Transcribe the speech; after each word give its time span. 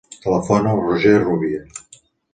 Telefona 0.21 0.71
al 0.71 0.81
Roger 0.85 1.13
Rubia. 1.27 1.63